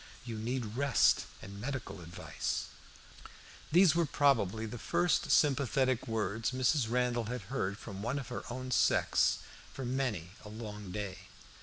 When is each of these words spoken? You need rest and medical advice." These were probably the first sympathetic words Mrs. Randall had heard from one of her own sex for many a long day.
You 0.25 0.35
need 0.39 0.75
rest 0.75 1.27
and 1.43 1.61
medical 1.61 2.01
advice." 2.01 2.69
These 3.71 3.93
were 3.93 4.07
probably 4.07 4.65
the 4.65 4.79
first 4.79 5.29
sympathetic 5.29 6.07
words 6.07 6.49
Mrs. 6.49 6.89
Randall 6.89 7.25
had 7.25 7.41
heard 7.53 7.77
from 7.77 8.01
one 8.01 8.17
of 8.17 8.29
her 8.29 8.41
own 8.51 8.71
sex 8.71 9.37
for 9.71 9.85
many 9.85 10.31
a 10.43 10.49
long 10.49 10.91
day. 10.91 11.27